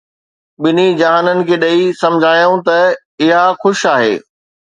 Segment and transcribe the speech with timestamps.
[0.65, 2.79] ٻنهي جهانن کي ڏئي، سمجهيائون ته
[3.27, 4.17] اها خوش آهي